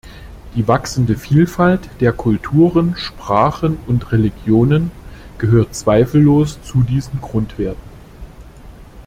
Die 0.55 0.67
wachsende 0.67 1.15
Vielfalt 1.15 1.87
der 1.99 2.11
Kulturen, 2.11 2.95
Sprachen 2.97 3.77
und 3.85 4.11
Religionen 4.11 4.89
gehört 5.37 5.75
zweifellos 5.75 6.59
zu 6.63 6.81
diesen 6.81 7.21
Grundwerten. 7.21 7.83